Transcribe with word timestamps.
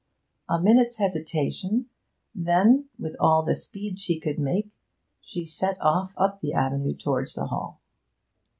A 0.49 0.59
minute's 0.59 0.95
hesitation, 0.97 1.87
then, 2.33 2.89
with 2.97 3.15
all 3.19 3.43
the 3.43 3.53
speed 3.53 3.99
she 3.99 4.19
could 4.19 4.39
make, 4.39 4.71
she 5.21 5.45
set 5.45 5.79
off 5.79 6.11
up 6.17 6.39
the 6.39 6.53
avenue 6.53 6.95
towards 6.95 7.35
the 7.35 7.45
Hall. 7.45 7.79